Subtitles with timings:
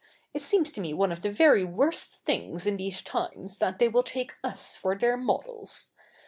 [0.33, 3.87] It seems to me one of the very worst things in these times that they
[3.87, 5.93] will take us for their models.